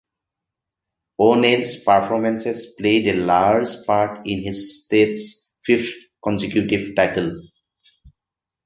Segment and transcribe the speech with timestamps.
[1.19, 5.91] O'Neill's performances played a large part in his state's fifth
[6.23, 7.39] consecutive title.